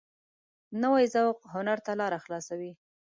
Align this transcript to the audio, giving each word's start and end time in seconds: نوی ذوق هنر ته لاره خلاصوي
نوی 0.81 1.05
ذوق 1.13 1.37
هنر 1.53 1.77
ته 1.85 1.91
لاره 1.99 2.19
خلاصوي 2.25 2.71